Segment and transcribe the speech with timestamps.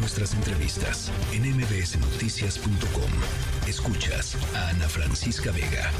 [0.00, 3.10] nuestras entrevistas en mbsnoticias.com.
[3.68, 5.90] Escuchas a Ana Francisca Vega.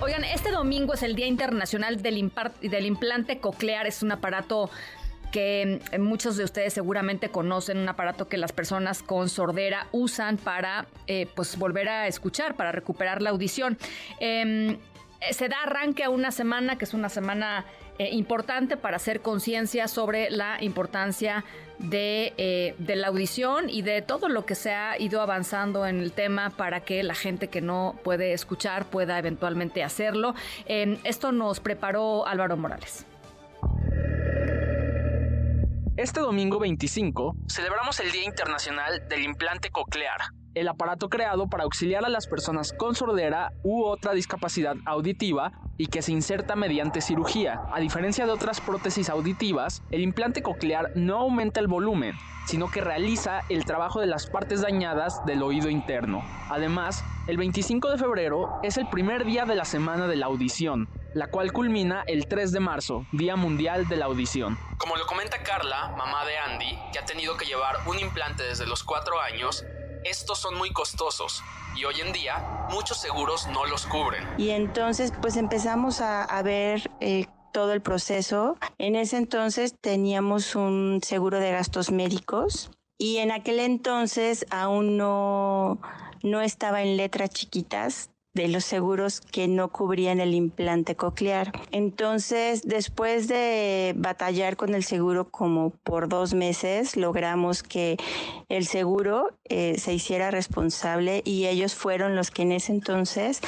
[0.00, 3.86] Oigan, este domingo es el Día Internacional del, Implante Coclear.
[3.86, 4.70] Es un aparato
[5.30, 10.38] que mm, muchos de ustedes seguramente conocen, un aparato que las personas con sordera usan
[10.38, 13.76] para eh, pues volver a escuchar, para recuperar la audición.
[14.18, 14.78] Em,
[15.30, 17.66] se da arranque a una semana, que es una semana
[18.00, 21.44] eh, importante para hacer conciencia sobre la importancia
[21.76, 26.00] de, eh, de, la audición y de todo lo que se ha ido avanzando en
[26.00, 30.34] el tema para que la gente que no puede escuchar pueda eventualmente hacerlo.
[30.66, 33.04] esto nos preparó Álvaro Morales.
[35.98, 40.20] Este domingo 25 celebramos el Día Internacional del Implante Coclear,
[40.54, 45.86] el aparato creado para auxiliar a las personas con sordera u otra discapacidad auditiva y
[45.86, 47.62] que se inserta mediante cirugía.
[47.72, 52.80] A diferencia de otras prótesis auditivas, el implante coclear no aumenta el volumen, sino que
[52.80, 56.22] realiza el trabajo de las partes dañadas del oído interno.
[56.50, 60.88] Además, el 25 de febrero es el primer día de la semana de la audición,
[61.14, 64.58] la cual culmina el 3 de marzo, Día Mundial de la Audición.
[64.78, 68.66] Como lo comenta Carla, mamá de Andy, que ha tenido que llevar un implante desde
[68.66, 69.64] los 4 años,
[70.04, 71.42] estos son muy costosos
[71.76, 74.26] y hoy en día muchos seguros no los cubren.
[74.38, 76.90] Y entonces pues empezamos a, ver...
[77.00, 78.56] Eh, todo el proceso.
[78.78, 85.80] En ese entonces teníamos un seguro de gastos médicos y en aquel entonces aún no,
[86.22, 91.52] no estaba en letras chiquitas de los seguros que no cubrían el implante coclear.
[91.72, 97.96] Entonces, después de batallar con el seguro como por dos meses, logramos que
[98.48, 103.40] el seguro eh, se hiciera responsable y ellos fueron los que en ese entonces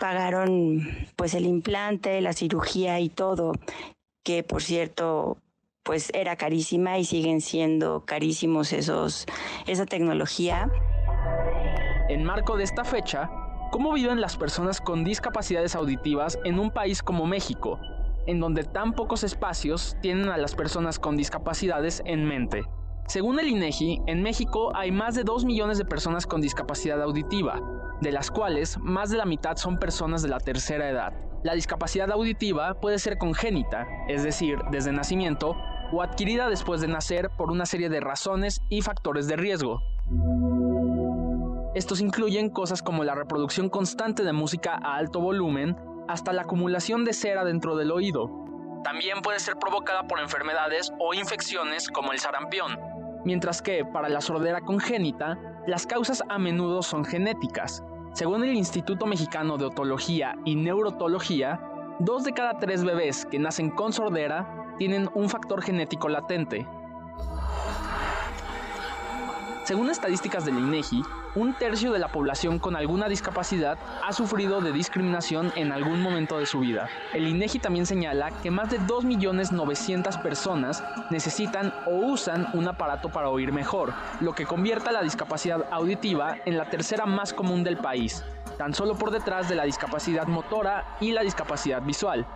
[0.00, 3.52] pagaron pues el implante, la cirugía y todo,
[4.24, 5.38] que por cierto
[5.84, 9.26] pues era carísima y siguen siendo carísimos esos
[9.66, 10.70] esa tecnología.
[12.08, 13.30] En marco de esta fecha,
[13.74, 17.80] ¿Cómo viven las personas con discapacidades auditivas en un país como México,
[18.24, 22.62] en donde tan pocos espacios tienen a las personas con discapacidades en mente?
[23.08, 27.60] Según el INEGI, en México hay más de 2 millones de personas con discapacidad auditiva,
[28.00, 31.12] de las cuales más de la mitad son personas de la tercera edad.
[31.42, 35.56] La discapacidad auditiva puede ser congénita, es decir, desde nacimiento,
[35.90, 39.82] o adquirida después de nacer por una serie de razones y factores de riesgo.
[41.74, 45.76] Estos incluyen cosas como la reproducción constante de música a alto volumen
[46.06, 48.30] hasta la acumulación de cera dentro del oído.
[48.84, 52.78] También puede ser provocada por enfermedades o infecciones como el sarampión,
[53.24, 55.36] mientras que para la sordera congénita,
[55.66, 57.82] las causas a menudo son genéticas.
[58.12, 61.60] Según el Instituto Mexicano de Otología y Neurotología,
[61.98, 66.66] dos de cada tres bebés que nacen con sordera tienen un factor genético latente,
[69.64, 71.02] según estadísticas del INEGI,
[71.34, 76.38] un tercio de la población con alguna discapacidad ha sufrido de discriminación en algún momento
[76.38, 76.88] de su vida.
[77.12, 83.28] El INEGI también señala que más de 2.900.000 personas necesitan o usan un aparato para
[83.28, 88.24] oír mejor, lo que convierte la discapacidad auditiva en la tercera más común del país,
[88.56, 92.26] tan solo por detrás de la discapacidad motora y la discapacidad visual.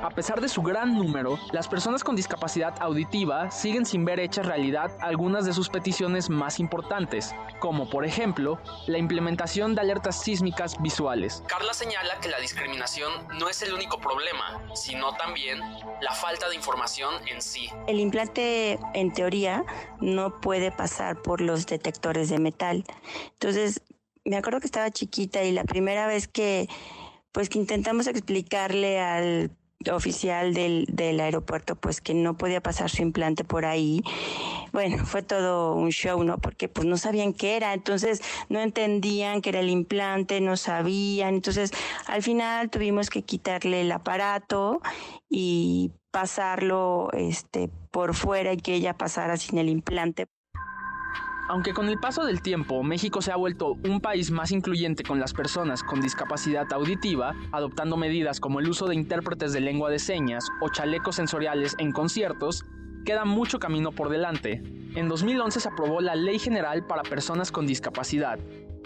[0.00, 4.46] A pesar de su gran número, las personas con discapacidad auditiva siguen sin ver hechas
[4.46, 10.80] realidad algunas de sus peticiones más importantes, como por ejemplo la implementación de alertas sísmicas
[10.80, 11.42] visuales.
[11.48, 15.60] Carla señala que la discriminación no es el único problema, sino también
[16.00, 17.68] la falta de información en sí.
[17.88, 19.64] El implante, en teoría,
[20.00, 22.84] no puede pasar por los detectores de metal.
[23.32, 23.82] Entonces,
[24.24, 26.68] me acuerdo que estaba chiquita y la primera vez que
[27.32, 29.50] pues que intentamos explicarle al
[29.92, 34.02] oficial del, del aeropuerto pues que no podía pasar su implante por ahí.
[34.72, 36.38] Bueno, fue todo un show, ¿no?
[36.38, 41.34] Porque pues no sabían qué era, entonces no entendían que era el implante, no sabían,
[41.34, 41.70] entonces
[42.06, 44.80] al final tuvimos que quitarle el aparato
[45.28, 50.26] y pasarlo este por fuera y que ella pasara sin el implante.
[51.48, 55.18] Aunque con el paso del tiempo México se ha vuelto un país más incluyente con
[55.18, 59.98] las personas con discapacidad auditiva, adoptando medidas como el uso de intérpretes de lengua de
[59.98, 62.66] señas o chalecos sensoriales en conciertos,
[63.06, 64.62] queda mucho camino por delante.
[64.94, 68.38] En 2011 se aprobó la Ley General para Personas con Discapacidad,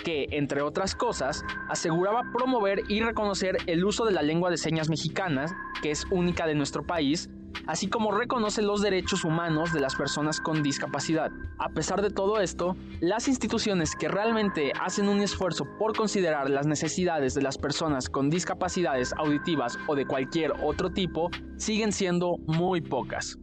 [0.05, 4.88] que, entre otras cosas, aseguraba promover y reconocer el uso de la lengua de señas
[4.88, 7.29] mexicanas, que es única de nuestro país,
[7.66, 11.31] así como reconoce los derechos humanos de las personas con discapacidad.
[11.58, 16.66] A pesar de todo esto, las instituciones que realmente hacen un esfuerzo por considerar las
[16.66, 22.81] necesidades de las personas con discapacidades auditivas o de cualquier otro tipo siguen siendo muy
[22.81, 23.38] pocas.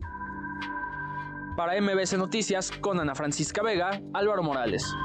[1.55, 4.95] Para MBC Noticias, con Ana Francisca Vega, Álvaro Morales.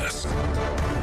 [0.00, 0.99] ridiculous.